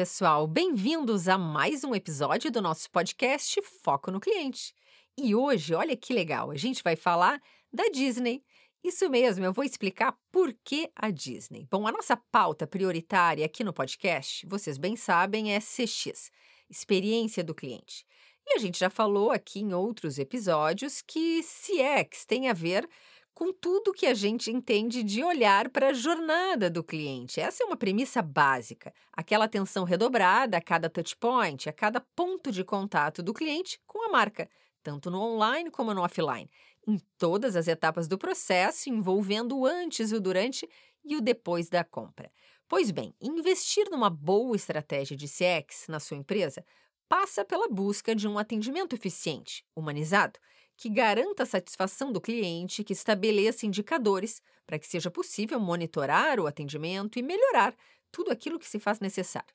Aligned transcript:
Pessoal! 0.00 0.46
Bem-vindos 0.46 1.28
a 1.28 1.36
mais 1.36 1.84
um 1.84 1.94
episódio 1.94 2.50
do 2.50 2.62
nosso 2.62 2.90
podcast 2.90 3.60
Foco 3.84 4.10
no 4.10 4.18
Cliente. 4.18 4.74
E 5.14 5.34
hoje, 5.34 5.74
olha 5.74 5.94
que 5.94 6.14
legal, 6.14 6.50
a 6.50 6.56
gente 6.56 6.82
vai 6.82 6.96
falar 6.96 7.38
da 7.70 7.84
Disney. 7.88 8.42
Isso 8.82 9.10
mesmo, 9.10 9.44
eu 9.44 9.52
vou 9.52 9.62
explicar 9.62 10.16
por 10.32 10.54
que 10.64 10.90
a 10.96 11.10
Disney. 11.10 11.68
Bom, 11.70 11.86
a 11.86 11.92
nossa 11.92 12.16
pauta 12.16 12.66
prioritária 12.66 13.44
aqui 13.44 13.62
no 13.62 13.74
podcast, 13.74 14.46
vocês 14.46 14.78
bem 14.78 14.96
sabem, 14.96 15.52
é 15.52 15.60
CX 15.60 16.30
experiência 16.70 17.44
do 17.44 17.54
cliente. 17.54 18.06
E 18.46 18.54
a 18.54 18.58
gente 18.58 18.78
já 18.78 18.88
falou 18.88 19.30
aqui 19.30 19.60
em 19.60 19.74
outros 19.74 20.18
episódios 20.18 21.02
que 21.02 21.42
CX 21.42 22.24
tem 22.24 22.48
a 22.48 22.54
ver 22.54 22.88
com 23.34 23.52
tudo 23.52 23.92
que 23.92 24.06
a 24.06 24.14
gente 24.14 24.50
entende 24.50 25.02
de 25.02 25.22
olhar 25.22 25.68
para 25.70 25.88
a 25.88 25.92
jornada 25.92 26.68
do 26.68 26.84
cliente. 26.84 27.40
Essa 27.40 27.62
é 27.62 27.66
uma 27.66 27.76
premissa 27.76 28.20
básica. 28.20 28.92
Aquela 29.12 29.46
atenção 29.46 29.84
redobrada 29.84 30.56
a 30.56 30.60
cada 30.60 30.90
touchpoint, 30.90 31.68
a 31.68 31.72
cada 31.72 32.00
ponto 32.14 32.52
de 32.52 32.64
contato 32.64 33.22
do 33.22 33.32
cliente 33.32 33.80
com 33.86 34.06
a 34.06 34.10
marca, 34.10 34.48
tanto 34.82 35.10
no 35.10 35.20
online 35.20 35.70
como 35.70 35.94
no 35.94 36.02
offline, 36.02 36.50
em 36.86 36.98
todas 37.18 37.56
as 37.56 37.68
etapas 37.68 38.08
do 38.08 38.18
processo, 38.18 38.88
envolvendo 38.90 39.56
o 39.58 39.66
antes, 39.66 40.12
o 40.12 40.20
durante 40.20 40.68
e 41.04 41.16
o 41.16 41.20
depois 41.20 41.68
da 41.68 41.84
compra. 41.84 42.30
Pois 42.68 42.90
bem, 42.90 43.14
investir 43.20 43.90
numa 43.90 44.10
boa 44.10 44.54
estratégia 44.54 45.16
de 45.16 45.26
CX 45.26 45.86
na 45.88 45.98
sua 45.98 46.16
empresa 46.16 46.64
passa 47.08 47.44
pela 47.44 47.68
busca 47.68 48.14
de 48.14 48.28
um 48.28 48.38
atendimento 48.38 48.94
eficiente, 48.94 49.64
humanizado 49.74 50.38
que 50.80 50.88
garanta 50.88 51.42
a 51.42 51.46
satisfação 51.46 52.10
do 52.10 52.22
cliente, 52.22 52.82
que 52.82 52.94
estabeleça 52.94 53.66
indicadores 53.66 54.40
para 54.66 54.78
que 54.78 54.86
seja 54.86 55.10
possível 55.10 55.60
monitorar 55.60 56.40
o 56.40 56.46
atendimento 56.46 57.18
e 57.18 57.22
melhorar 57.22 57.76
tudo 58.10 58.30
aquilo 58.30 58.58
que 58.58 58.66
se 58.66 58.78
faz 58.78 58.98
necessário. 58.98 59.54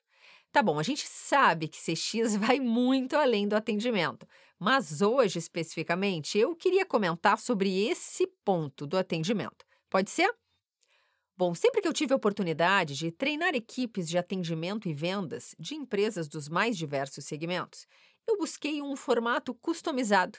Tá 0.52 0.62
bom, 0.62 0.78
a 0.78 0.84
gente 0.84 1.04
sabe 1.04 1.66
que 1.66 1.78
CX 1.78 2.36
vai 2.38 2.60
muito 2.60 3.16
além 3.16 3.48
do 3.48 3.56
atendimento, 3.56 4.24
mas 4.56 5.02
hoje 5.02 5.40
especificamente 5.40 6.38
eu 6.38 6.54
queria 6.54 6.86
comentar 6.86 7.40
sobre 7.40 7.88
esse 7.88 8.28
ponto 8.44 8.86
do 8.86 8.96
atendimento. 8.96 9.66
Pode 9.90 10.10
ser? 10.10 10.32
Bom, 11.36 11.56
sempre 11.56 11.82
que 11.82 11.88
eu 11.88 11.92
tive 11.92 12.12
a 12.12 12.16
oportunidade 12.16 12.94
de 12.94 13.10
treinar 13.10 13.52
equipes 13.56 14.08
de 14.08 14.16
atendimento 14.16 14.88
e 14.88 14.94
vendas 14.94 15.56
de 15.58 15.74
empresas 15.74 16.28
dos 16.28 16.48
mais 16.48 16.78
diversos 16.78 17.24
segmentos, 17.24 17.84
eu 18.28 18.38
busquei 18.38 18.80
um 18.80 18.94
formato 18.94 19.52
customizado 19.52 20.38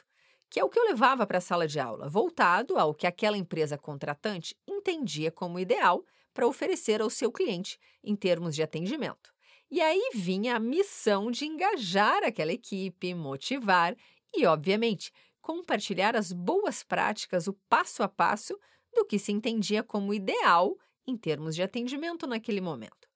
que 0.50 0.60
é 0.60 0.64
o 0.64 0.70
que 0.70 0.80
eu 0.80 0.86
levava 0.86 1.26
para 1.26 1.40
a 1.40 1.42
sala 1.42 1.68
de 1.68 1.80
aula, 1.80 2.08
voltado 2.08 2.78
ao 2.78 2.94
que 2.94 3.08
aquela 3.08 3.38
empresa 3.38 3.78
contratante 3.78 4.56
entendia 4.68 5.32
como 5.32 5.60
ideal 5.60 6.04
para 6.34 6.48
oferecer 6.48 7.02
ao 7.02 7.10
seu 7.10 7.32
cliente 7.32 7.80
em 8.04 8.16
termos 8.16 8.56
de 8.56 8.64
atendimento. 8.64 9.34
E 9.70 9.82
aí 9.82 10.12
vinha 10.14 10.56
a 10.56 10.60
missão 10.60 11.30
de 11.30 11.46
engajar 11.46 12.24
aquela 12.24 12.54
equipe, 12.54 13.14
motivar 13.14 13.96
e, 14.34 14.46
obviamente, 14.46 15.12
compartilhar 15.42 16.16
as 16.16 16.32
boas 16.32 16.84
práticas, 16.84 17.48
o 17.48 17.54
passo 17.70 18.02
a 18.04 18.08
passo 18.08 18.58
do 18.94 19.06
que 19.06 19.20
se 19.20 19.32
entendia 19.32 19.84
como 19.84 20.14
ideal 20.14 20.78
em 21.06 21.18
termos 21.18 21.56
de 21.56 21.64
atendimento 21.64 22.26
naquele 22.28 22.62
momento. 22.62 23.08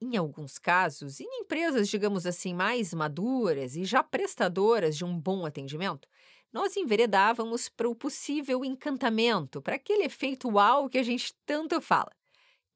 Em 0.00 0.16
alguns 0.16 0.58
casos, 0.58 1.20
em 1.20 1.40
empresas, 1.40 1.88
digamos 1.88 2.26
assim, 2.26 2.54
mais 2.54 2.94
maduras 2.94 3.76
e 3.76 3.84
já 3.84 4.02
prestadoras 4.02 4.96
de 4.96 5.04
um 5.04 5.18
bom 5.18 5.44
atendimento, 5.44 6.08
nós 6.52 6.76
enveredávamos 6.76 7.68
para 7.68 7.88
o 7.88 7.94
possível 7.94 8.64
encantamento, 8.64 9.62
para 9.62 9.76
aquele 9.76 10.04
efeito 10.04 10.48
uau 10.48 10.88
que 10.88 10.98
a 10.98 11.02
gente 11.02 11.34
tanto 11.46 11.80
fala. 11.80 12.10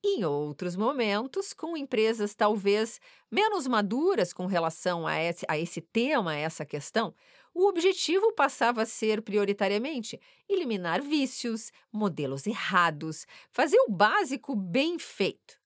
Em 0.07 0.23
outros 0.23 0.77
momentos, 0.77 1.55
com 1.55 1.77
empresas 1.77 2.35
talvez 2.35 3.01
menos 3.31 3.67
maduras 3.67 4.35
com 4.35 4.45
relação 4.45 5.07
a 5.07 5.19
esse, 5.19 5.47
a 5.49 5.59
esse 5.59 5.81
tema, 5.81 6.33
a 6.33 6.37
essa 6.37 6.65
questão, 6.65 7.15
o 7.55 7.67
objetivo 7.67 8.33
passava 8.35 8.83
a 8.83 8.87
ser 8.87 9.23
prioritariamente 9.23 10.21
eliminar 10.47 11.01
vícios, 11.01 11.73
modelos 11.91 12.47
errados, 12.47 13.27
fazer 13.51 13.79
o 13.89 13.91
básico 13.91 14.55
bem 14.55 14.99
feito. 14.99 15.64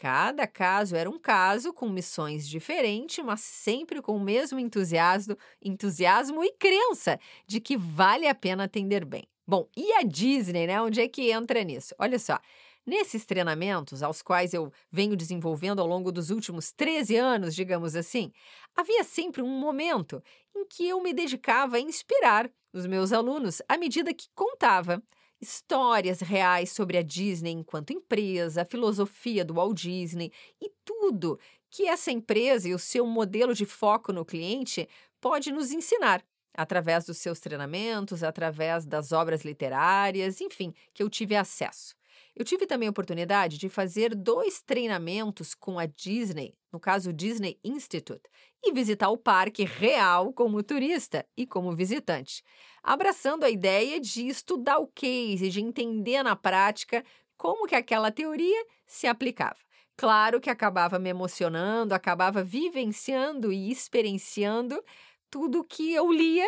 Cada 0.00 0.46
caso 0.46 0.96
era 0.96 1.10
um 1.10 1.18
caso 1.18 1.74
com 1.74 1.86
missões 1.86 2.48
diferentes, 2.48 3.22
mas 3.22 3.42
sempre 3.42 4.00
com 4.00 4.16
o 4.16 4.20
mesmo 4.20 4.58
entusiasmo, 4.58 5.36
entusiasmo 5.60 6.42
e 6.42 6.50
crença 6.52 7.20
de 7.46 7.60
que 7.60 7.76
vale 7.76 8.26
a 8.26 8.34
pena 8.34 8.64
atender 8.64 9.04
bem. 9.04 9.24
Bom, 9.46 9.68
e 9.76 9.92
a 9.92 10.02
Disney, 10.02 10.66
né? 10.66 10.80
Onde 10.80 11.02
é 11.02 11.06
que 11.06 11.30
entra 11.30 11.62
nisso? 11.62 11.94
Olha 11.98 12.18
só. 12.18 12.38
Nesses 12.86 13.26
treinamentos, 13.26 14.02
aos 14.02 14.22
quais 14.22 14.54
eu 14.54 14.72
venho 14.90 15.14
desenvolvendo 15.14 15.80
ao 15.80 15.86
longo 15.86 16.10
dos 16.10 16.30
últimos 16.30 16.72
13 16.72 17.16
anos, 17.16 17.54
digamos 17.54 17.94
assim, 17.94 18.32
havia 18.74 19.04
sempre 19.04 19.42
um 19.42 19.60
momento 19.60 20.22
em 20.56 20.64
que 20.64 20.88
eu 20.88 21.02
me 21.02 21.12
dedicava 21.12 21.76
a 21.76 21.80
inspirar 21.80 22.50
os 22.72 22.86
meus 22.86 23.12
alunos 23.12 23.60
à 23.68 23.76
medida 23.76 24.14
que 24.14 24.28
contava 24.34 25.02
histórias 25.40 26.20
reais 26.20 26.70
sobre 26.70 26.98
a 26.98 27.02
Disney 27.02 27.52
enquanto 27.52 27.92
empresa, 27.92 28.62
a 28.62 28.64
filosofia 28.64 29.44
do 29.44 29.54
Walt 29.54 29.80
Disney 29.80 30.32
e 30.60 30.70
tudo 30.84 31.38
que 31.70 31.86
essa 31.86 32.10
empresa 32.10 32.68
e 32.68 32.74
o 32.74 32.78
seu 32.78 33.06
modelo 33.06 33.54
de 33.54 33.64
foco 33.64 34.12
no 34.12 34.24
cliente 34.24 34.88
pode 35.20 35.52
nos 35.52 35.70
ensinar 35.72 36.22
através 36.54 37.04
dos 37.04 37.18
seus 37.18 37.40
treinamentos, 37.40 38.22
através 38.22 38.84
das 38.84 39.12
obras 39.12 39.42
literárias, 39.42 40.40
enfim, 40.40 40.74
que 40.92 41.02
eu 41.02 41.08
tive 41.08 41.36
acesso. 41.36 41.94
Eu 42.34 42.44
tive 42.44 42.66
também 42.66 42.88
a 42.88 42.90
oportunidade 42.90 43.58
de 43.58 43.68
fazer 43.68 44.14
dois 44.14 44.62
treinamentos 44.62 45.54
com 45.54 45.78
a 45.78 45.86
Disney, 45.86 46.54
no 46.72 46.80
caso 46.80 47.10
o 47.10 47.12
Disney 47.12 47.58
Institute, 47.64 48.22
e 48.62 48.72
visitar 48.72 49.08
o 49.10 49.18
parque 49.18 49.64
real 49.64 50.32
como 50.32 50.62
turista 50.62 51.26
e 51.36 51.46
como 51.46 51.74
visitante, 51.74 52.42
abraçando 52.82 53.44
a 53.44 53.50
ideia 53.50 54.00
de 54.00 54.26
estudar 54.26 54.78
o 54.78 54.86
case, 54.86 55.50
de 55.50 55.60
entender 55.60 56.22
na 56.22 56.36
prática 56.36 57.04
como 57.36 57.66
que 57.66 57.74
aquela 57.74 58.10
teoria 58.10 58.66
se 58.86 59.06
aplicava. 59.06 59.58
Claro 59.96 60.40
que 60.40 60.48
acabava 60.48 60.98
me 60.98 61.10
emocionando, 61.10 61.94
acabava 61.94 62.42
vivenciando 62.42 63.52
e 63.52 63.70
experienciando 63.70 64.82
tudo 65.30 65.64
que 65.64 65.92
eu 65.92 66.10
lia, 66.10 66.46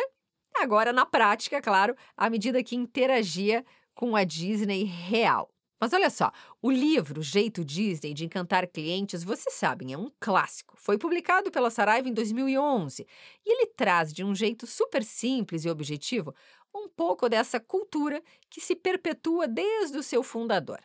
agora 0.55 0.91
na 0.91 1.05
prática, 1.05 1.61
claro, 1.61 1.95
à 2.17 2.29
medida 2.29 2.63
que 2.63 2.75
interagia 2.75 3.63
com 3.93 4.15
a 4.15 4.23
Disney 4.23 4.83
real. 4.83 5.52
Mas 5.83 5.91
olha 5.91 6.09
só, 6.09 6.31
o 6.61 6.71
livro 6.71 7.21
Jeito 7.21 7.61
Disney 7.61 8.13
de 8.13 8.23
Encantar 8.23 8.65
Clientes, 8.69 9.21
vocês 9.21 9.53
sabem, 9.53 9.91
é 9.91 9.97
um 9.97 10.09
clássico. 10.17 10.77
Foi 10.77 10.97
publicado 10.97 11.51
pela 11.51 11.69
Saraiva 11.69 12.07
em 12.07 12.13
2011 12.13 13.05
e 13.45 13.51
ele 13.51 13.65
traz 13.75 14.13
de 14.13 14.23
um 14.23 14.33
jeito 14.33 14.65
super 14.65 15.03
simples 15.03 15.65
e 15.65 15.69
objetivo 15.69 16.33
um 16.73 16.87
pouco 16.87 17.27
dessa 17.27 17.59
cultura 17.59 18.23
que 18.49 18.61
se 18.61 18.77
perpetua 18.77 19.45
desde 19.45 19.97
o 19.97 20.03
seu 20.03 20.23
fundador. 20.23 20.79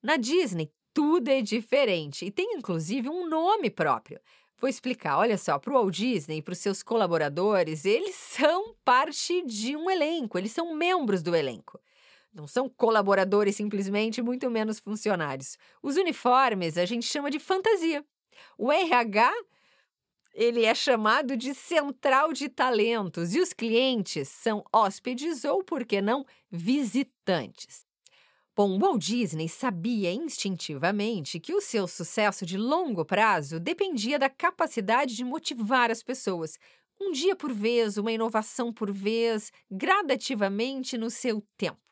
Na 0.00 0.16
Disney, 0.16 0.70
tudo 0.94 1.30
é 1.30 1.42
diferente 1.42 2.24
e 2.24 2.30
tem 2.30 2.54
inclusive 2.54 3.08
um 3.08 3.28
nome 3.28 3.68
próprio. 3.68 4.20
Vou 4.60 4.70
explicar. 4.70 5.18
Olha 5.18 5.36
só, 5.36 5.58
para 5.58 5.72
o 5.72 5.74
Walt 5.74 5.96
Disney 5.96 6.36
e 6.36 6.42
para 6.42 6.52
os 6.52 6.58
seus 6.58 6.80
colaboradores, 6.80 7.84
eles 7.84 8.14
são 8.38 8.76
parte 8.84 9.44
de 9.44 9.74
um 9.74 9.90
elenco, 9.90 10.38
eles 10.38 10.52
são 10.52 10.76
membros 10.76 11.24
do 11.24 11.34
elenco. 11.34 11.80
Não 12.38 12.46
são 12.46 12.68
colaboradores 12.68 13.56
simplesmente, 13.56 14.22
muito 14.22 14.48
menos 14.48 14.78
funcionários. 14.78 15.58
Os 15.82 15.96
uniformes 15.96 16.78
a 16.78 16.86
gente 16.86 17.04
chama 17.04 17.32
de 17.32 17.40
fantasia. 17.40 18.04
O 18.56 18.70
RH 18.70 19.34
ele 20.32 20.64
é 20.64 20.72
chamado 20.72 21.36
de 21.36 21.52
central 21.52 22.32
de 22.32 22.48
talentos 22.48 23.34
e 23.34 23.40
os 23.40 23.52
clientes 23.52 24.28
são 24.28 24.64
hóspedes 24.72 25.44
ou, 25.44 25.64
por 25.64 25.84
que 25.84 26.00
não, 26.00 26.24
visitantes. 26.48 27.84
Bom, 28.54 28.78
Walt 28.78 29.02
Disney 29.02 29.48
sabia 29.48 30.12
instintivamente 30.12 31.40
que 31.40 31.52
o 31.52 31.60
seu 31.60 31.88
sucesso 31.88 32.46
de 32.46 32.56
longo 32.56 33.04
prazo 33.04 33.58
dependia 33.58 34.16
da 34.16 34.30
capacidade 34.30 35.16
de 35.16 35.24
motivar 35.24 35.90
as 35.90 36.04
pessoas, 36.04 36.56
um 37.00 37.10
dia 37.10 37.34
por 37.34 37.52
vez, 37.52 37.96
uma 37.98 38.12
inovação 38.12 38.72
por 38.72 38.92
vez, 38.92 39.50
gradativamente 39.68 40.96
no 40.96 41.10
seu 41.10 41.42
tempo. 41.56 41.87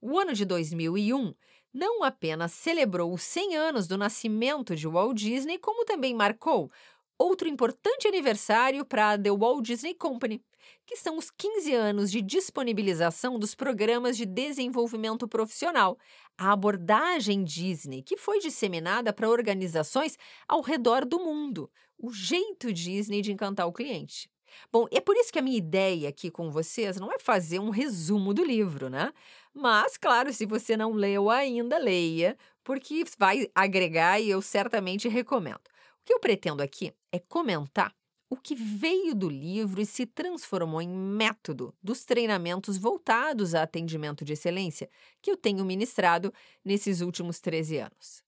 O 0.00 0.18
ano 0.18 0.32
de 0.32 0.44
2001 0.44 1.34
não 1.72 2.02
apenas 2.02 2.52
celebrou 2.52 3.12
os 3.12 3.22
100 3.22 3.56
anos 3.56 3.86
do 3.86 3.98
nascimento 3.98 4.74
de 4.74 4.86
Walt 4.86 5.16
Disney, 5.16 5.58
como 5.58 5.84
também 5.84 6.14
marcou 6.14 6.70
outro 7.18 7.48
importante 7.48 8.06
aniversário 8.06 8.84
para 8.84 9.12
a 9.12 9.18
The 9.18 9.30
Walt 9.30 9.64
Disney 9.64 9.94
Company, 9.94 10.42
que 10.84 10.96
são 10.96 11.16
os 11.16 11.30
15 11.30 11.74
anos 11.74 12.10
de 12.10 12.20
disponibilização 12.20 13.38
dos 13.38 13.54
programas 13.54 14.16
de 14.16 14.26
desenvolvimento 14.26 15.26
profissional, 15.26 15.98
a 16.36 16.52
abordagem 16.52 17.42
Disney, 17.42 18.02
que 18.02 18.16
foi 18.16 18.38
disseminada 18.38 19.12
para 19.12 19.28
organizações 19.28 20.18
ao 20.46 20.60
redor 20.60 21.04
do 21.04 21.18
mundo, 21.18 21.70
o 21.98 22.12
jeito 22.12 22.72
Disney 22.72 23.22
de 23.22 23.32
encantar 23.32 23.66
o 23.66 23.72
cliente. 23.72 24.30
Bom, 24.72 24.86
é 24.90 25.00
por 25.00 25.16
isso 25.16 25.32
que 25.32 25.38
a 25.38 25.42
minha 25.42 25.58
ideia 25.58 26.08
aqui 26.08 26.30
com 26.30 26.50
vocês 26.50 26.98
não 26.98 27.12
é 27.12 27.18
fazer 27.18 27.58
um 27.58 27.70
resumo 27.70 28.32
do 28.32 28.44
livro, 28.44 28.88
né? 28.88 29.12
Mas, 29.58 29.96
claro, 29.96 30.30
se 30.34 30.44
você 30.44 30.76
não 30.76 30.92
leu 30.92 31.30
ainda, 31.30 31.78
leia, 31.78 32.36
porque 32.62 33.02
vai 33.18 33.50
agregar 33.54 34.20
e 34.20 34.28
eu 34.28 34.42
certamente 34.42 35.08
recomendo. 35.08 35.62
O 36.02 36.04
que 36.04 36.12
eu 36.12 36.20
pretendo 36.20 36.62
aqui 36.62 36.92
é 37.10 37.18
comentar 37.18 37.90
o 38.28 38.36
que 38.36 38.54
veio 38.54 39.14
do 39.14 39.30
livro 39.30 39.80
e 39.80 39.86
se 39.86 40.04
transformou 40.04 40.82
em 40.82 40.88
método 40.88 41.74
dos 41.82 42.04
treinamentos 42.04 42.76
voltados 42.76 43.54
a 43.54 43.62
atendimento 43.62 44.26
de 44.26 44.34
excelência 44.34 44.90
que 45.22 45.30
eu 45.30 45.38
tenho 45.38 45.64
ministrado 45.64 46.34
nesses 46.62 47.00
últimos 47.00 47.40
13 47.40 47.78
anos. 47.78 48.22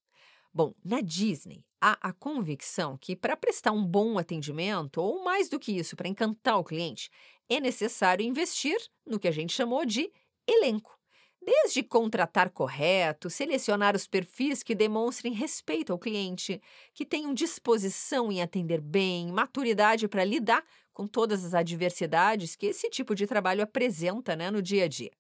Bom, 0.55 0.73
na 0.83 1.03
Disney, 1.03 1.63
há 1.79 1.99
a 2.01 2.11
convicção 2.11 2.97
que 2.97 3.15
para 3.15 3.37
prestar 3.37 3.73
um 3.73 3.85
bom 3.85 4.17
atendimento, 4.17 4.99
ou 4.99 5.23
mais 5.23 5.51
do 5.51 5.59
que 5.59 5.73
isso, 5.73 5.95
para 5.95 6.09
encantar 6.09 6.59
o 6.59 6.65
cliente, 6.65 7.11
é 7.51 7.61
necessário 7.61 8.25
investir 8.25 8.79
no 9.05 9.19
que 9.19 9.29
a 9.29 9.33
gente 9.33 9.53
chamou 9.53 9.85
de 9.85 10.11
elenco. 10.47 10.98
Desde 11.41 11.83
contratar 11.83 12.51
correto, 12.51 13.31
selecionar 13.31 13.95
os 13.95 14.07
perfis 14.07 14.63
que 14.63 14.75
demonstrem 14.75 15.33
respeito 15.33 15.93
ao 15.93 15.99
cliente, 15.99 16.61
que 16.93 17.07
tenham 17.07 17.33
disposição 17.33 18.31
em 18.31 18.43
atender 18.43 18.81
bem, 18.81 19.33
maturidade 19.33 20.09
para 20.09 20.25
lidar 20.25 20.65
com 20.93 21.07
todas 21.07 21.45
as 21.45 21.55
adversidades 21.55 22.57
que 22.57 22.67
esse 22.67 22.91
tipo 22.91 23.15
de 23.15 23.27
trabalho 23.27 23.63
apresenta 23.63 24.35
né, 24.35 24.51
no 24.51 24.61
dia 24.61 24.85
a 24.85 24.89
dia. 24.89 25.13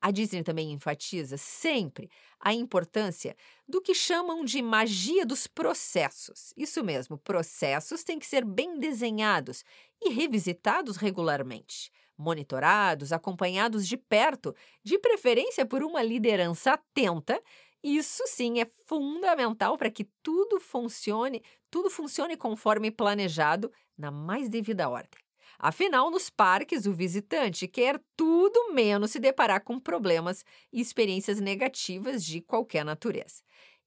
A 0.00 0.10
Disney 0.10 0.42
também 0.42 0.70
enfatiza 0.70 1.36
sempre 1.36 2.10
a 2.38 2.52
importância 2.52 3.34
do 3.66 3.80
que 3.80 3.94
chamam 3.94 4.44
de 4.44 4.60
magia 4.60 5.24
dos 5.24 5.46
processos. 5.46 6.52
Isso 6.56 6.84
mesmo, 6.84 7.16
processos 7.18 8.04
têm 8.04 8.18
que 8.18 8.26
ser 8.26 8.44
bem 8.44 8.78
desenhados 8.78 9.64
e 10.00 10.10
revisitados 10.10 10.96
regularmente 10.96 11.90
monitorados, 12.16 13.12
acompanhados 13.12 13.86
de 13.86 13.96
perto, 13.96 14.54
de 14.82 14.98
preferência 14.98 15.66
por 15.66 15.82
uma 15.82 16.02
liderança 16.02 16.72
atenta. 16.72 17.40
Isso 17.82 18.22
sim 18.26 18.60
é 18.60 18.66
fundamental 18.86 19.76
para 19.76 19.90
que 19.90 20.08
tudo 20.22 20.58
funcione, 20.58 21.42
tudo 21.70 21.90
funcione 21.90 22.36
conforme 22.36 22.90
planejado, 22.90 23.70
na 23.96 24.10
mais 24.10 24.48
devida 24.48 24.88
ordem. 24.88 25.24
Afinal, 25.58 26.10
nos 26.10 26.28
parques, 26.28 26.86
o 26.86 26.92
visitante 26.92 27.68
quer 27.68 28.00
tudo 28.16 28.72
menos 28.72 29.12
se 29.12 29.18
deparar 29.18 29.62
com 29.62 29.78
problemas 29.78 30.44
e 30.72 30.80
experiências 30.80 31.40
negativas 31.40 32.24
de 32.24 32.40
qualquer 32.40 32.84
natureza. 32.84 33.42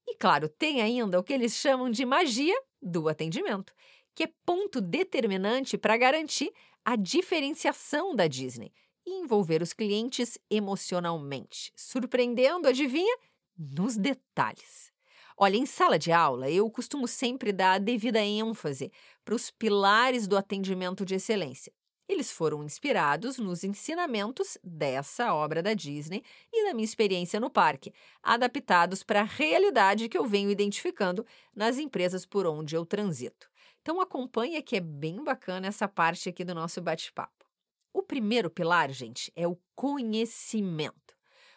E 0.06 0.16
claro, 0.16 0.48
tem 0.48 0.80
ainda 0.80 1.18
o 1.18 1.22
que 1.22 1.32
eles 1.32 1.54
chamam 1.54 1.90
de 1.90 2.06
magia 2.06 2.58
do 2.80 3.08
atendimento, 3.08 3.74
que 4.14 4.24
é 4.24 4.32
ponto 4.46 4.80
determinante 4.80 5.76
para 5.76 5.96
garantir 5.96 6.50
a 6.88 6.96
diferenciação 6.96 8.16
da 8.16 8.26
Disney 8.26 8.72
e 9.04 9.20
envolver 9.20 9.60
os 9.60 9.74
clientes 9.74 10.38
emocionalmente, 10.50 11.70
surpreendendo, 11.76 12.66
adivinha, 12.66 13.14
nos 13.58 13.94
detalhes. 13.94 14.90
Olha, 15.36 15.58
em 15.58 15.66
sala 15.66 15.98
de 15.98 16.10
aula, 16.10 16.50
eu 16.50 16.70
costumo 16.70 17.06
sempre 17.06 17.52
dar 17.52 17.72
a 17.72 17.78
devida 17.78 18.20
ênfase 18.24 18.90
para 19.22 19.34
os 19.34 19.50
pilares 19.50 20.26
do 20.26 20.34
atendimento 20.34 21.04
de 21.04 21.16
excelência. 21.16 21.74
Eles 22.08 22.32
foram 22.32 22.64
inspirados 22.64 23.36
nos 23.36 23.62
ensinamentos 23.62 24.56
dessa 24.64 25.34
obra 25.34 25.62
da 25.62 25.74
Disney 25.74 26.22
e 26.50 26.64
da 26.64 26.72
minha 26.72 26.84
experiência 26.84 27.38
no 27.38 27.50
parque, 27.50 27.92
adaptados 28.22 29.02
para 29.02 29.20
a 29.20 29.24
realidade 29.24 30.08
que 30.08 30.16
eu 30.16 30.24
venho 30.24 30.50
identificando 30.50 31.26
nas 31.54 31.76
empresas 31.76 32.24
por 32.24 32.46
onde 32.46 32.74
eu 32.74 32.86
transito. 32.86 33.50
Então 33.82 34.00
acompanha 34.00 34.62
que 34.62 34.76
é 34.76 34.80
bem 34.80 35.22
bacana 35.22 35.66
essa 35.66 35.86
parte 35.86 36.28
aqui 36.28 36.44
do 36.44 36.54
nosso 36.54 36.80
bate-papo. 36.80 37.44
O 37.92 38.02
primeiro 38.02 38.50
pilar, 38.50 38.90
gente, 38.90 39.30
é 39.36 39.46
o 39.46 39.58
conhecimento. 39.74 41.14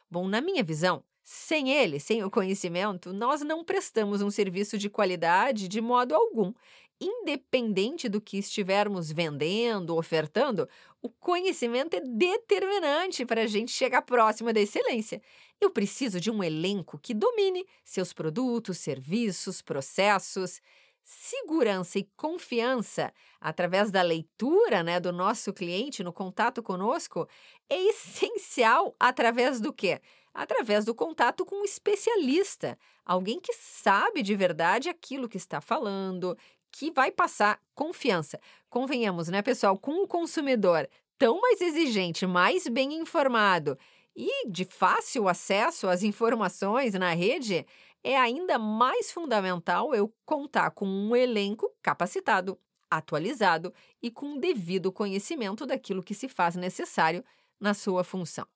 Bom, 0.09 0.27
na 0.27 0.42
minha 0.42 0.63
visão, 0.63 1.04
sem 1.24 1.69
ele, 1.69 2.00
sem 2.00 2.24
o 2.24 2.31
conhecimento, 2.31 3.13
nós 3.13 3.42
não 3.42 3.63
prestamos 3.63 4.21
um 4.21 4.30
serviço 4.30 4.77
de 4.77 4.89
qualidade 4.89 5.68
de 5.68 5.80
modo 5.80 6.15
algum. 6.15 6.54
Independente 7.01 8.07
do 8.07 8.21
que 8.21 8.38
estivermos 8.38 9.12
vendendo, 9.12 9.98
ofertando, 9.98 10.69
o 11.01 11.09
conhecimento 11.09 11.95
é 11.95 12.00
determinante 12.00 13.25
para 13.25 13.42
a 13.42 13.48
gente 13.48 13.71
chegar 13.71 14.03
próximo 14.03 14.53
da 14.53 14.59
excelência. 14.59 15.19
Eu 15.59 15.71
preciso 15.71 16.19
de 16.19 16.30
um 16.30 16.44
elenco 16.44 17.00
que 17.00 17.15
domine 17.15 17.65
seus 17.83 18.13
produtos, 18.13 18.77
serviços, 18.77 19.63
processos 19.63 20.62
segurança 21.03 22.00
e 22.00 22.07
confiança 22.15 23.13
através 23.39 23.92
da 23.92 24.01
leitura 24.01 24.83
né, 24.83 25.00
do 25.00 25.12
nosso 25.12 25.51
cliente 25.51 26.04
no 26.04 26.13
contato 26.13 26.62
conosco 26.62 27.27
é 27.69 27.75
essencial 27.89 28.95
através 29.00 29.59
do 29.59 29.74
quê? 29.74 30.00
Através 30.33 30.86
do 30.86 30.95
contato 30.95 31.45
com 31.45 31.56
um 31.62 31.65
especialista, 31.65 32.77
alguém 33.04 33.39
que 33.39 33.51
sabe 33.54 34.21
de 34.21 34.33
verdade 34.36 34.88
aquilo 34.88 35.27
que 35.27 35.38
está 35.38 35.59
falando, 35.59 36.38
que 36.71 36.91
vai 36.91 37.12
passar 37.12 37.59
confiança. 37.75 38.39
Convenhamos, 38.69 39.27
né, 39.27 39.41
pessoal, 39.41 39.77
com 39.77 40.03
o 40.03 40.07
consumidor 40.07 40.88
tão 41.18 41.39
mais 41.39 41.62
exigente, 41.62 42.25
mais 42.25 42.68
bem 42.68 42.94
informado 42.94 43.77
e 44.15 44.47
de 44.50 44.65
fácil 44.65 45.27
acesso 45.27 45.88
às 45.88 46.03
informações 46.03 46.94
na 46.94 47.13
rede, 47.13 47.65
é 48.03 48.18
ainda 48.18 48.57
mais 48.57 49.12
fundamental 49.12 49.94
eu 49.94 50.13
contar 50.25 50.71
com 50.71 50.85
um 50.85 51.15
elenco 51.15 51.71
capacitado, 51.81 52.59
atualizado 52.89 53.73
e 54.01 54.09
com 54.09 54.38
devido 54.38 54.91
conhecimento 54.91 55.65
daquilo 55.65 56.03
que 56.03 56.13
se 56.13 56.27
faz 56.27 56.56
necessário 56.56 57.23
na 57.59 57.73
sua 57.73 58.03
função. 58.03 58.47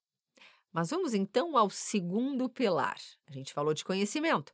Mas 0.73 0.89
vamos 0.89 1.13
então 1.13 1.57
ao 1.57 1.69
segundo 1.69 2.49
pilar. 2.49 2.97
A 3.27 3.31
gente 3.31 3.53
falou 3.53 3.73
de 3.73 3.85
conhecimento. 3.85 4.51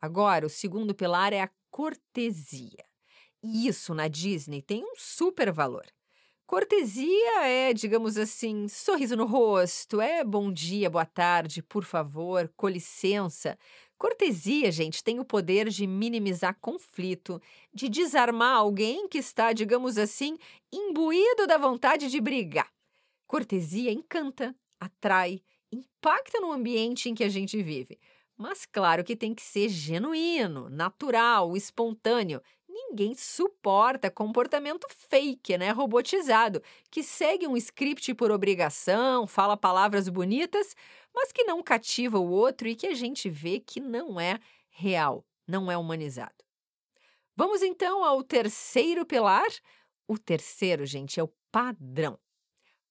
Agora, 0.00 0.46
o 0.46 0.50
segundo 0.50 0.94
pilar 0.94 1.32
é 1.32 1.40
a 1.40 1.50
cortesia. 1.70 2.84
E 3.46 3.68
isso 3.68 3.92
na 3.92 4.08
Disney 4.08 4.62
tem 4.62 4.82
um 4.82 4.94
super 4.96 5.52
valor. 5.52 5.84
Cortesia 6.46 7.42
é, 7.42 7.74
digamos 7.74 8.16
assim, 8.16 8.66
sorriso 8.68 9.16
no 9.16 9.26
rosto, 9.26 10.00
é 10.00 10.24
bom 10.24 10.50
dia, 10.50 10.88
boa 10.88 11.04
tarde, 11.04 11.62
por 11.62 11.84
favor, 11.84 12.50
com 12.56 12.68
licença. 12.68 13.58
Cortesia, 13.98 14.72
gente, 14.72 15.04
tem 15.04 15.20
o 15.20 15.26
poder 15.26 15.68
de 15.68 15.86
minimizar 15.86 16.56
conflito, 16.58 17.38
de 17.72 17.90
desarmar 17.90 18.56
alguém 18.56 19.08
que 19.08 19.18
está, 19.18 19.52
digamos 19.52 19.98
assim, 19.98 20.38
imbuído 20.72 21.46
da 21.46 21.58
vontade 21.58 22.10
de 22.10 22.22
brigar. 22.22 22.72
Cortesia 23.26 23.92
encanta, 23.92 24.56
atrai, 24.80 25.42
impacta 25.70 26.40
no 26.40 26.50
ambiente 26.50 27.10
em 27.10 27.14
que 27.14 27.24
a 27.24 27.28
gente 27.28 27.62
vive. 27.62 27.98
Mas 28.36 28.66
claro 28.66 29.04
que 29.04 29.14
tem 29.14 29.34
que 29.34 29.42
ser 29.42 29.68
genuíno, 29.68 30.68
natural, 30.70 31.56
espontâneo 31.56 32.42
Ninguém 32.76 33.14
suporta 33.14 34.10
comportamento 34.10 34.88
fake, 35.08 35.56
né, 35.56 35.70
robotizado, 35.70 36.60
que 36.90 37.04
segue 37.04 37.46
um 37.46 37.56
script 37.56 38.12
por 38.14 38.32
obrigação, 38.32 39.28
fala 39.28 39.56
palavras 39.56 40.08
bonitas, 40.08 40.74
mas 41.14 41.30
que 41.30 41.44
não 41.44 41.62
cativa 41.62 42.18
o 42.18 42.28
outro 42.28 42.66
e 42.66 42.74
que 42.74 42.88
a 42.88 42.94
gente 42.94 43.30
vê 43.30 43.60
que 43.60 43.78
não 43.78 44.18
é 44.18 44.40
real, 44.70 45.24
não 45.46 45.70
é 45.70 45.78
humanizado. 45.78 46.34
Vamos 47.36 47.62
então 47.62 48.02
ao 48.02 48.24
terceiro 48.24 49.06
pilar. 49.06 49.46
O 50.08 50.18
terceiro, 50.18 50.84
gente, 50.84 51.20
é 51.20 51.22
o 51.22 51.32
padrão. 51.52 52.18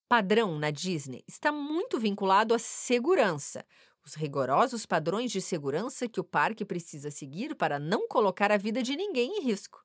Padrão 0.08 0.58
na 0.58 0.72
Disney 0.72 1.26
está 1.28 1.52
muito 1.52 2.00
vinculado 2.00 2.54
à 2.54 2.60
segurança, 2.60 3.66
os 4.06 4.16
rigorosos 4.16 4.86
padrões 4.86 5.32
de 5.32 5.42
segurança 5.42 6.08
que 6.08 6.20
o 6.20 6.24
parque 6.24 6.66
precisa 6.66 7.10
seguir 7.10 7.56
para 7.56 7.80
não 7.80 8.08
colocar 8.08 8.52
a 8.52 8.58
vida 8.58 8.84
de 8.84 8.96
ninguém 8.96 9.38
em 9.38 9.44
risco. 9.44 9.84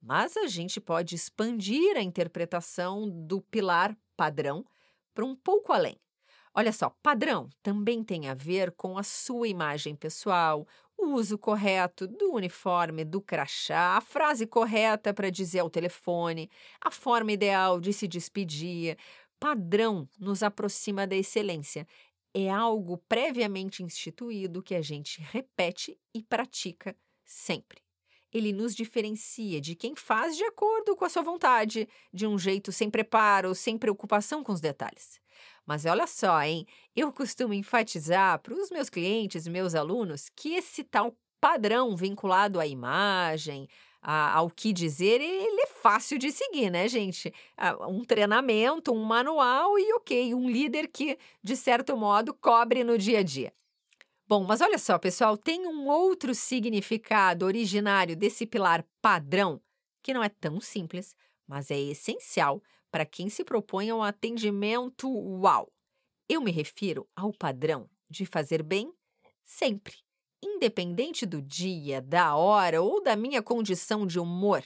Mas 0.00 0.36
a 0.36 0.46
gente 0.46 0.80
pode 0.80 1.14
expandir 1.14 1.96
a 1.96 2.02
interpretação 2.02 3.08
do 3.08 3.40
pilar 3.42 3.96
padrão 4.16 4.64
para 5.14 5.24
um 5.24 5.36
pouco 5.36 5.72
além. 5.72 6.00
Olha 6.54 6.72
só, 6.72 6.90
padrão 7.02 7.48
também 7.62 8.02
tem 8.02 8.28
a 8.28 8.34
ver 8.34 8.72
com 8.72 8.98
a 8.98 9.02
sua 9.02 9.46
imagem 9.46 9.94
pessoal, 9.94 10.66
o 10.98 11.14
uso 11.14 11.38
correto 11.38 12.06
do 12.08 12.32
uniforme, 12.32 13.04
do 13.04 13.20
crachá, 13.20 13.96
a 13.96 14.00
frase 14.00 14.46
correta 14.46 15.14
para 15.14 15.30
dizer 15.30 15.60
ao 15.60 15.70
telefone, 15.70 16.50
a 16.80 16.90
forma 16.90 17.32
ideal 17.32 17.80
de 17.80 17.92
se 17.92 18.08
despedir. 18.08 18.98
Padrão 19.38 20.08
nos 20.18 20.42
aproxima 20.42 21.06
da 21.06 21.16
excelência 21.16 21.86
é 22.34 22.50
algo 22.50 22.98
previamente 23.08 23.82
instituído 23.82 24.62
que 24.62 24.74
a 24.74 24.82
gente 24.82 25.20
repete 25.20 25.98
e 26.14 26.22
pratica 26.22 26.96
sempre. 27.24 27.80
Ele 28.32 28.52
nos 28.52 28.76
diferencia 28.76 29.60
de 29.60 29.74
quem 29.74 29.96
faz 29.96 30.36
de 30.36 30.44
acordo 30.44 30.94
com 30.94 31.04
a 31.04 31.08
sua 31.08 31.22
vontade, 31.22 31.88
de 32.12 32.26
um 32.26 32.38
jeito 32.38 32.70
sem 32.70 32.88
preparo, 32.88 33.54
sem 33.54 33.76
preocupação 33.76 34.44
com 34.44 34.52
os 34.52 34.60
detalhes. 34.60 35.20
Mas 35.66 35.84
olha 35.84 36.06
só, 36.06 36.40
hein? 36.42 36.64
Eu 36.94 37.12
costumo 37.12 37.52
enfatizar 37.52 38.38
para 38.40 38.54
os 38.54 38.70
meus 38.70 38.88
clientes, 38.88 39.48
meus 39.48 39.74
alunos, 39.74 40.28
que 40.36 40.54
esse 40.54 40.84
tal 40.84 41.16
padrão 41.40 41.96
vinculado 41.96 42.60
à 42.60 42.66
imagem, 42.66 43.68
ao 44.02 44.50
que 44.50 44.72
dizer, 44.72 45.20
ele 45.20 45.60
é 45.60 45.66
fácil 45.66 46.18
de 46.18 46.32
seguir, 46.32 46.70
né, 46.70 46.88
gente? 46.88 47.32
Um 47.88 48.04
treinamento, 48.04 48.92
um 48.92 49.04
manual 49.04 49.78
e, 49.78 49.92
ok, 49.94 50.34
um 50.34 50.48
líder 50.48 50.88
que, 50.88 51.18
de 51.42 51.56
certo 51.56 51.96
modo, 51.96 52.32
cobre 52.32 52.82
no 52.82 52.96
dia 52.96 53.18
a 53.18 53.22
dia. 53.22 53.52
Bom, 54.26 54.44
mas 54.44 54.60
olha 54.60 54.78
só, 54.78 54.98
pessoal, 54.98 55.36
tem 55.36 55.66
um 55.66 55.88
outro 55.88 56.34
significado 56.34 57.44
originário 57.44 58.16
desse 58.16 58.46
pilar 58.46 58.86
padrão 59.02 59.60
que 60.02 60.14
não 60.14 60.22
é 60.22 60.28
tão 60.28 60.60
simples, 60.60 61.16
mas 61.46 61.70
é 61.70 61.78
essencial 61.78 62.62
para 62.90 63.04
quem 63.04 63.28
se 63.28 63.44
propõe 63.44 63.90
a 63.90 63.96
um 63.96 64.02
atendimento 64.02 65.08
uau. 65.08 65.70
Eu 66.28 66.40
me 66.40 66.52
refiro 66.52 67.08
ao 67.14 67.32
padrão 67.32 67.90
de 68.08 68.24
fazer 68.24 68.62
bem 68.62 68.92
sempre, 69.44 69.96
independente 70.42 71.26
do 71.26 71.40
dia, 71.40 72.00
da 72.00 72.34
hora 72.36 72.82
ou 72.82 73.02
da 73.02 73.16
minha 73.16 73.42
condição 73.42 74.06
de 74.06 74.18
humor. 74.18 74.62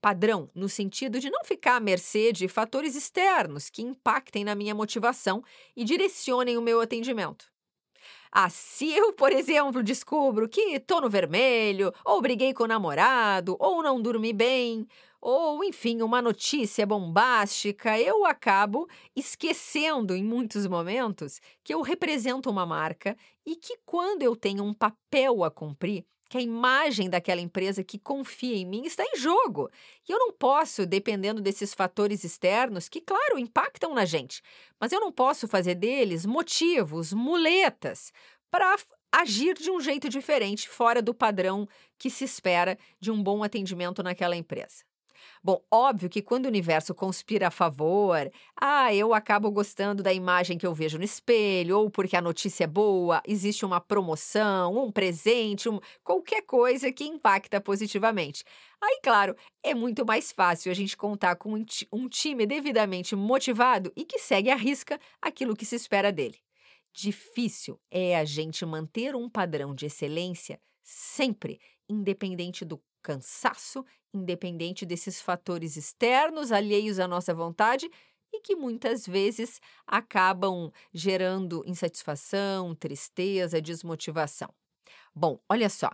Padrão 0.00 0.50
no 0.54 0.68
sentido 0.68 1.18
de 1.18 1.30
não 1.30 1.44
ficar 1.44 1.76
à 1.76 1.80
mercê 1.80 2.32
de 2.32 2.48
fatores 2.48 2.94
externos 2.94 3.70
que 3.70 3.82
impactem 3.82 4.44
na 4.44 4.54
minha 4.54 4.74
motivação 4.74 5.42
e 5.74 5.84
direcionem 5.84 6.56
o 6.58 6.62
meu 6.62 6.80
atendimento. 6.80 7.46
Ah, 8.30 8.50
se 8.50 8.92
eu, 8.92 9.12
por 9.14 9.32
exemplo, 9.32 9.82
descubro 9.82 10.48
que 10.48 10.60
estou 10.74 11.00
no 11.00 11.08
vermelho, 11.08 11.92
ou 12.04 12.20
briguei 12.20 12.52
com 12.52 12.64
o 12.64 12.66
namorado, 12.66 13.56
ou 13.58 13.82
não 13.82 14.00
dormi 14.00 14.32
bem, 14.32 14.86
ou, 15.28 15.64
enfim, 15.64 16.02
uma 16.02 16.22
notícia 16.22 16.86
bombástica, 16.86 17.98
eu 17.98 18.24
acabo 18.24 18.88
esquecendo 19.16 20.14
em 20.14 20.22
muitos 20.22 20.68
momentos 20.68 21.40
que 21.64 21.74
eu 21.74 21.82
represento 21.82 22.48
uma 22.48 22.64
marca 22.64 23.16
e 23.44 23.56
que 23.56 23.76
quando 23.84 24.22
eu 24.22 24.36
tenho 24.36 24.62
um 24.62 24.72
papel 24.72 25.42
a 25.42 25.50
cumprir, 25.50 26.06
que 26.30 26.38
a 26.38 26.40
imagem 26.40 27.10
daquela 27.10 27.40
empresa 27.40 27.82
que 27.82 27.98
confia 27.98 28.54
em 28.54 28.64
mim 28.64 28.84
está 28.84 29.02
em 29.02 29.16
jogo. 29.16 29.68
E 30.08 30.12
eu 30.12 30.18
não 30.20 30.32
posso, 30.32 30.86
dependendo 30.86 31.42
desses 31.42 31.74
fatores 31.74 32.22
externos, 32.22 32.88
que, 32.88 33.00
claro, 33.00 33.36
impactam 33.36 33.92
na 33.92 34.04
gente, 34.04 34.40
mas 34.80 34.92
eu 34.92 35.00
não 35.00 35.10
posso 35.10 35.48
fazer 35.48 35.74
deles 35.74 36.24
motivos, 36.24 37.12
muletas, 37.12 38.12
para 38.48 38.76
agir 39.10 39.54
de 39.54 39.72
um 39.72 39.80
jeito 39.80 40.08
diferente, 40.08 40.68
fora 40.68 41.02
do 41.02 41.12
padrão 41.12 41.66
que 41.98 42.10
se 42.10 42.22
espera 42.22 42.78
de 43.00 43.10
um 43.10 43.20
bom 43.20 43.42
atendimento 43.42 44.04
naquela 44.04 44.36
empresa. 44.36 44.85
Bom, 45.46 45.62
óbvio 45.70 46.10
que 46.10 46.20
quando 46.20 46.46
o 46.46 46.48
universo 46.48 46.92
conspira 46.92 47.46
a 47.46 47.50
favor, 47.52 48.28
ah, 48.60 48.92
eu 48.92 49.14
acabo 49.14 49.48
gostando 49.48 50.02
da 50.02 50.12
imagem 50.12 50.58
que 50.58 50.66
eu 50.66 50.74
vejo 50.74 50.98
no 50.98 51.04
espelho, 51.04 51.78
ou 51.78 51.88
porque 51.88 52.16
a 52.16 52.20
notícia 52.20 52.64
é 52.64 52.66
boa, 52.66 53.22
existe 53.24 53.64
uma 53.64 53.80
promoção, 53.80 54.76
um 54.76 54.90
presente, 54.90 55.68
um, 55.68 55.78
qualquer 56.02 56.42
coisa 56.42 56.90
que 56.90 57.04
impacta 57.04 57.60
positivamente. 57.60 58.42
Aí, 58.82 58.98
claro, 59.00 59.36
é 59.62 59.72
muito 59.72 60.04
mais 60.04 60.32
fácil 60.32 60.72
a 60.72 60.74
gente 60.74 60.96
contar 60.96 61.36
com 61.36 61.64
um 61.92 62.08
time 62.08 62.44
devidamente 62.44 63.14
motivado 63.14 63.92
e 63.94 64.04
que 64.04 64.18
segue 64.18 64.50
à 64.50 64.56
risca 64.56 64.98
aquilo 65.22 65.54
que 65.54 65.64
se 65.64 65.76
espera 65.76 66.10
dele. 66.10 66.40
Difícil 66.92 67.78
é 67.88 68.16
a 68.16 68.24
gente 68.24 68.66
manter 68.66 69.14
um 69.14 69.30
padrão 69.30 69.76
de 69.76 69.86
excelência 69.86 70.58
sempre, 70.82 71.60
independente 71.88 72.64
do 72.64 72.82
cansaço, 73.06 73.84
independente 74.16 74.86
desses 74.86 75.20
fatores 75.20 75.76
externos 75.76 76.52
alheios 76.52 76.98
à 76.98 77.06
nossa 77.06 77.34
vontade 77.34 77.90
e 78.32 78.40
que 78.40 78.56
muitas 78.56 79.06
vezes 79.06 79.60
acabam 79.86 80.70
gerando 80.92 81.62
insatisfação, 81.66 82.74
tristeza, 82.74 83.60
desmotivação. 83.60 84.52
Bom, 85.14 85.40
olha 85.48 85.68
só, 85.68 85.90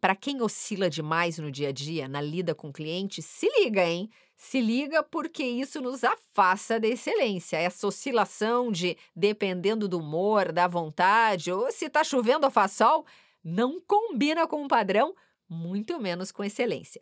para 0.00 0.14
quem 0.14 0.42
oscila 0.42 0.90
demais 0.90 1.38
no 1.38 1.50
dia 1.50 1.68
a 1.68 1.72
dia, 1.72 2.08
na 2.08 2.20
lida 2.20 2.54
com 2.54 2.68
o 2.68 2.72
cliente, 2.72 3.22
se 3.22 3.48
liga, 3.58 3.84
hein? 3.84 4.10
Se 4.36 4.60
liga 4.60 5.02
porque 5.02 5.42
isso 5.42 5.80
nos 5.80 6.04
afasta 6.04 6.78
da 6.78 6.86
excelência. 6.86 7.56
Essa 7.56 7.86
oscilação 7.86 8.70
de 8.70 8.96
dependendo 9.14 9.88
do 9.88 9.98
humor, 9.98 10.52
da 10.52 10.68
vontade, 10.68 11.50
ou 11.50 11.70
se 11.72 11.86
está 11.86 12.04
chovendo 12.04 12.44
ou 12.44 12.50
faz 12.50 12.72
sol, 12.72 13.06
não 13.42 13.80
combina 13.80 14.46
com 14.46 14.64
o 14.64 14.68
padrão 14.68 15.14
muito 15.48 15.98
menos 15.98 16.30
com 16.30 16.44
excelência. 16.44 17.00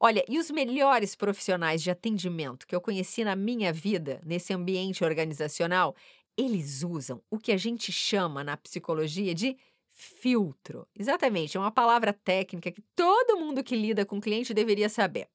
Olha, 0.00 0.24
e 0.28 0.38
os 0.38 0.50
melhores 0.50 1.14
profissionais 1.14 1.82
de 1.82 1.90
atendimento 1.90 2.66
que 2.66 2.74
eu 2.74 2.80
conheci 2.80 3.24
na 3.24 3.36
minha 3.36 3.72
vida, 3.72 4.20
nesse 4.24 4.52
ambiente 4.52 5.04
organizacional, 5.04 5.94
eles 6.36 6.82
usam 6.82 7.22
o 7.30 7.38
que 7.38 7.52
a 7.52 7.56
gente 7.56 7.90
chama 7.90 8.44
na 8.44 8.56
psicologia 8.56 9.34
de 9.34 9.56
filtro. 9.92 10.86
Exatamente, 10.96 11.56
é 11.56 11.60
uma 11.60 11.72
palavra 11.72 12.12
técnica 12.12 12.70
que 12.70 12.82
todo 12.94 13.38
mundo 13.38 13.64
que 13.64 13.74
lida 13.74 14.06
com 14.06 14.20
cliente 14.20 14.54
deveria 14.54 14.88
saber. 14.88 15.28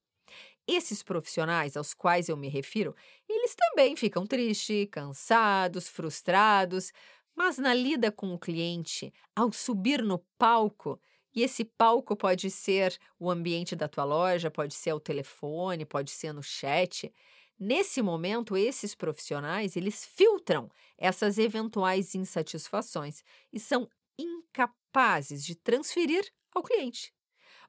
Esses 0.65 1.03
profissionais 1.03 1.75
aos 1.75 1.93
quais 1.93 2.29
eu 2.29 2.37
me 2.37 2.47
refiro, 2.47 2.95
eles 3.27 3.53
também 3.53 3.97
ficam 3.97 4.25
tristes, 4.25 4.87
cansados, 4.89 5.89
frustrados, 5.89 6.93
mas 7.35 7.57
na 7.57 7.73
lida 7.73 8.11
com 8.11 8.33
o 8.33 8.39
cliente, 8.39 9.13
ao 9.35 9.51
subir 9.51 10.01
no 10.01 10.19
palco, 10.37 10.99
e 11.35 11.41
esse 11.41 11.65
palco 11.65 12.15
pode 12.15 12.49
ser 12.49 12.97
o 13.19 13.29
ambiente 13.29 13.75
da 13.75 13.87
tua 13.87 14.03
loja, 14.03 14.51
pode 14.51 14.73
ser 14.73 14.93
o 14.93 14.99
telefone, 14.99 15.85
pode 15.85 16.11
ser 16.11 16.33
no 16.33 16.43
chat. 16.43 17.11
Nesse 17.59 18.01
momento, 18.01 18.57
esses 18.57 18.93
profissionais, 18.93 19.75
eles 19.75 20.05
filtram 20.05 20.69
essas 20.97 21.37
eventuais 21.37 22.13
insatisfações 22.15 23.23
e 23.51 23.59
são 23.59 23.87
incapazes 24.17 25.43
de 25.43 25.55
transferir 25.55 26.29
ao 26.53 26.61
cliente. 26.61 27.13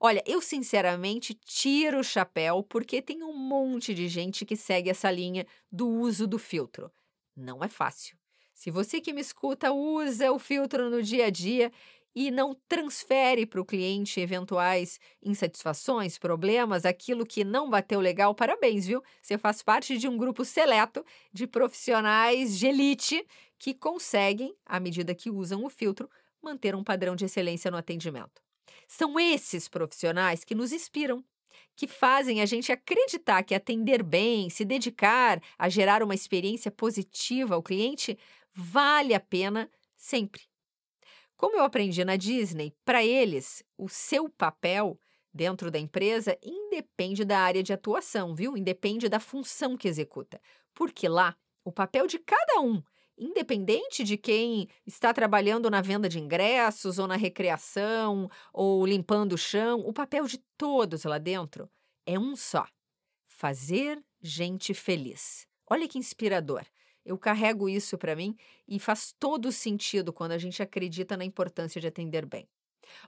Olha, 0.01 0.23
eu 0.27 0.41
sinceramente 0.41 1.35
tiro 1.35 2.01
o 2.01 2.05
chapéu 2.05 2.63
porque 2.63 3.01
tem 3.01 3.23
um 3.23 3.37
monte 3.37 3.95
de 3.95 4.09
gente 4.09 4.45
que 4.45 4.57
segue 4.57 4.91
essa 4.91 5.11
linha 5.11 5.47
do 5.71 5.89
uso 5.89 6.27
do 6.27 6.39
filtro. 6.39 6.91
Não 7.35 7.63
é 7.63 7.69
fácil. 7.69 8.17
Se 8.53 8.71
você 8.71 9.01
que 9.01 9.13
me 9.13 9.21
escuta 9.21 9.73
usa 9.73 10.31
o 10.31 10.39
filtro 10.39 10.89
no 10.89 11.03
dia 11.03 11.27
a 11.27 11.31
dia, 11.31 11.73
e 12.15 12.31
não 12.31 12.55
transfere 12.69 13.45
para 13.45 13.61
o 13.61 13.65
cliente 13.65 14.21
eventuais 14.21 15.01
insatisfações, 15.23 16.19
problemas, 16.19 16.85
aquilo 16.85 17.27
que 17.27 17.43
não 17.43 17.69
bateu 17.69 18.01
legal, 18.01 18.35
parabéns, 18.35 18.87
viu? 18.87 19.03
Você 19.21 19.37
faz 19.37 19.63
parte 19.63 19.99
de 19.99 20.07
um 20.07 20.17
grupo 20.17 20.45
seleto 20.45 21.05
de 21.33 21.47
profissionais 21.47 22.59
de 22.59 22.67
elite 22.67 23.27
que 23.59 23.75
conseguem, 23.75 24.55
à 24.65 24.79
medida 24.79 25.15
que 25.15 25.31
usam 25.31 25.65
o 25.65 25.71
filtro, 25.71 26.09
manter 26.43 26.75
um 26.75 26.85
padrão 26.85 27.17
de 27.17 27.25
excelência 27.25 27.71
no 27.71 27.77
atendimento. 27.77 28.43
São 28.87 29.19
esses 29.19 29.69
profissionais 29.69 30.45
que 30.45 30.55
nos 30.55 30.73
inspiram, 30.73 31.25
que 31.75 31.89
fazem 31.89 32.41
a 32.41 32.47
gente 32.47 32.71
acreditar 32.71 33.43
que 33.43 33.55
atender 33.55 34.03
bem, 34.03 34.49
se 34.51 34.65
dedicar 34.65 35.43
a 35.59 35.69
gerar 35.69 36.03
uma 36.03 36.15
experiência 36.15 36.71
positiva 36.71 37.55
ao 37.55 37.63
cliente, 37.63 38.17
vale 38.53 39.15
a 39.15 39.21
pena 39.21 39.69
sempre. 39.97 40.54
Como 41.37 41.57
eu 41.57 41.65
aprendi 41.65 42.05
na 42.05 42.17
Disney, 42.17 42.75
para 42.85 43.05
eles, 43.05 43.63
o 43.77 43.89
seu 43.89 44.29
papel 44.29 44.99
dentro 45.33 45.71
da 45.71 45.79
empresa 45.79 46.39
independe 46.43 47.25
da 47.25 47.41
área 47.41 47.63
de 47.63 47.73
atuação, 47.73 48.35
viu? 48.35 48.57
Independe 48.57 49.09
da 49.09 49.19
função 49.19 49.77
que 49.77 49.89
executa. 49.89 50.41
Porque 50.73 51.09
lá, 51.09 51.37
o 51.65 51.73
papel 51.73 52.07
de 52.07 52.19
cada 52.19 52.61
um, 52.61 52.81
independente 53.19 54.05
de 54.05 54.17
quem 54.17 54.69
está 54.87 55.13
trabalhando 55.13 55.69
na 55.69 55.81
venda 55.81 56.09
de 56.09 56.21
ingressos, 56.21 56.99
ou 56.99 57.09
na 57.09 57.17
recreação, 57.17 58.31
ou 58.53 58.87
limpando 58.87 59.33
o 59.33 59.39
chão, 59.39 59.81
o 59.81 59.93
papel 59.93 60.27
de 60.27 60.39
todos 60.57 61.03
lá 61.05 61.19
dentro 61.19 61.69
é 62.07 62.19
um 62.19 62.37
só: 62.37 62.67
fazer 63.27 64.03
gente 64.23 64.73
feliz. 64.73 65.47
Olha 65.69 65.89
que 65.89 65.99
inspirador. 65.99 66.65
Eu 67.05 67.19
carrego 67.19 67.69
isso 67.69 67.99
para 67.99 68.17
mim 68.17 68.37
e 68.67 68.79
faz 68.79 69.15
todo 69.19 69.53
sentido 69.53 70.13
quando 70.13 70.33
a 70.33 70.39
gente 70.39 70.63
acredita 70.63 71.17
na 71.17 71.25
importância 71.25 71.81
de 71.81 71.87
atender 71.87 72.25
bem. 72.25 72.49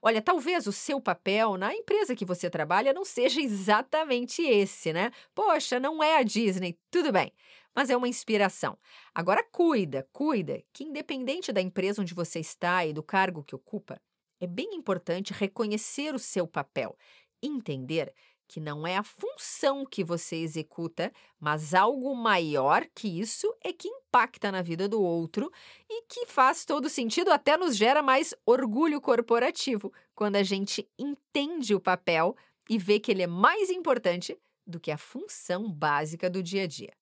Olha, 0.03 0.23
talvez 0.23 0.67
o 0.67 0.73
seu 0.73 1.01
papel 1.01 1.57
na 1.57 1.75
empresa 1.75 2.15
que 2.15 2.25
você 2.25 2.49
trabalha 2.51 2.93
não 2.93 3.05
seja 3.05 3.41
exatamente 3.41 4.43
esse, 4.43 4.93
né? 4.93 5.11
Poxa, 5.35 5.79
não 5.79 6.03
é 6.03 6.17
a 6.19 6.23
Disney, 6.23 6.79
tudo 6.91 7.13
bem, 7.13 7.33
mas 7.75 7.91
é 7.91 7.97
uma 7.97 8.09
inspiração. 8.09 8.79
Agora 9.15 9.45
cuida, 9.45 10.09
cuida, 10.13 10.63
que 10.73 10.85
independente 10.85 11.53
da 11.53 11.61
empresa 11.61 12.03
onde 12.03 12.15
você 12.15 12.41
está 12.41 12.85
e 12.87 12.93
do 12.93 13.03
cargo 13.03 13.45
que 13.45 13.55
ocupa, 13.55 14.01
é 14.41 14.47
bem 14.47 14.75
importante 14.75 15.33
reconhecer 15.33 16.15
o 16.15 16.19
seu 16.19 16.47
papel, 16.47 16.97
entender 17.43 18.13
que 18.49 18.61
não 18.61 18.87
é 18.87 18.97
a 18.97 19.03
função 19.03 19.85
que 19.85 20.05
você 20.05 20.37
executa, 20.37 21.13
mas 21.39 21.75
algo 21.75 22.15
maior 22.15 22.87
que 22.95 23.21
isso 23.21 23.53
é 23.63 23.73
que 23.73 23.89
impacta 23.89 24.53
na 24.53 24.63
vida 24.63 24.89
do 24.89 25.01
outro 25.01 25.51
e 25.89 26.03
que 26.03 26.27
faz 26.27 26.65
todo 26.65 26.89
sentido, 26.89 27.31
até 27.31 27.57
nos 27.57 27.77
gera 27.77 28.03
mais 28.03 28.35
orgulho 28.45 29.01
corporativo 29.01 29.93
quando 30.15 30.37
a 30.37 30.43
gente 30.43 30.89
entende 30.99 31.75
o 31.75 31.81
papel 31.81 32.37
e 32.69 32.79
vê 32.79 32.99
que 32.99 33.11
ele 33.11 33.23
é 33.23 33.27
mais 33.27 33.71
importante 33.71 34.39
do 34.67 34.81
que 34.81 34.91
a 34.91 34.99
função 34.99 35.71
básica 35.71 36.29
do 36.29 36.43
dia 36.43 36.65
a 36.65 36.67
dia. 36.67 36.93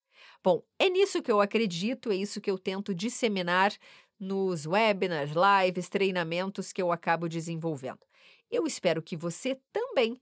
Bom, 0.43 0.63
é 0.79 0.89
nisso 0.89 1.23
que 1.23 1.33
eu 1.33 1.41
acredito, 1.41 2.11
é 2.11 2.17
isso 2.17 2.41
que 2.41 2.51
eu 2.51 2.59
tento 2.59 2.95
disseminar 2.95 3.73
nos 4.19 4.67
webinars, 4.67 5.31
lives, 5.33 5.89
treinamentos 5.89 6.73
que 6.73 6.81
eu 6.81 6.93
acabo 6.93 7.29
desenvolvendo. 7.29 8.01
Eu 8.51 8.67
espero 8.67 9.03
que 9.03 9.17
você 9.17 9.59
também 9.73 10.21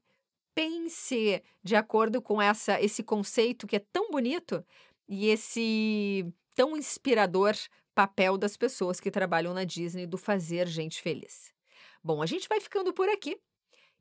pense 0.54 1.42
de 1.62 1.76
acordo 1.76 2.22
com 2.22 2.40
essa 2.40 2.80
esse 2.80 3.02
conceito 3.02 3.66
que 3.66 3.76
é 3.76 3.84
tão 3.92 4.10
bonito 4.10 4.64
e 5.08 5.28
esse 5.28 6.26
tão 6.54 6.76
inspirador 6.76 7.54
papel 7.94 8.38
das 8.38 8.56
pessoas 8.56 9.00
que 9.00 9.10
trabalham 9.10 9.54
na 9.54 9.64
Disney 9.64 10.06
do 10.06 10.18
fazer 10.18 10.66
gente 10.66 11.00
feliz. 11.02 11.52
Bom, 12.02 12.22
a 12.22 12.26
gente 12.26 12.48
vai 12.48 12.60
ficando 12.60 12.92
por 12.92 13.08
aqui. 13.08 13.38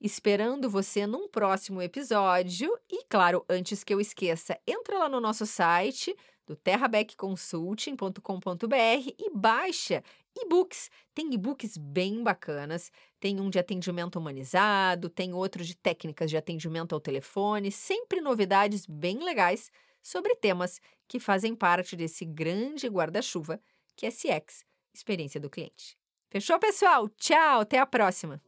esperando 0.03 0.67
você 0.69 1.05
num 1.05 1.27
próximo 1.27 1.79
episódio. 1.81 2.75
E, 2.89 3.03
claro, 3.05 3.45
antes 3.47 3.83
que 3.83 3.93
eu 3.93 4.01
esqueça, 4.01 4.59
entra 4.65 4.97
lá 4.97 5.07
no 5.07 5.21
nosso 5.21 5.45
site 5.45 6.15
do 6.47 6.55
terrabeckconsulting.com.br 6.55 9.13
e 9.19 9.29
baixa 9.31 10.03
e-books. 10.35 10.89
Tem 11.13 11.33
e-books 11.33 11.77
bem 11.77 12.23
bacanas. 12.23 12.91
Tem 13.19 13.39
um 13.39 13.49
de 13.49 13.59
atendimento 13.59 14.17
humanizado, 14.17 15.09
tem 15.09 15.33
outro 15.33 15.63
de 15.63 15.75
técnicas 15.75 16.29
de 16.29 16.37
atendimento 16.37 16.93
ao 16.93 16.99
telefone, 16.99 17.71
sempre 17.71 18.21
novidades 18.21 18.85
bem 18.85 19.23
legais 19.23 19.71
sobre 20.01 20.35
temas 20.35 20.81
que 21.07 21.19
fazem 21.19 21.53
parte 21.55 21.95
desse 21.95 22.25
grande 22.25 22.87
guarda-chuva 22.87 23.61
que 23.95 24.05
é 24.05 24.09
CX, 24.09 24.63
experiência 24.93 25.39
do 25.39 25.49
cliente. 25.49 25.97
Fechou, 26.29 26.57
pessoal? 26.57 27.09
Tchau, 27.09 27.61
até 27.61 27.77
a 27.77 27.85
próxima! 27.85 28.41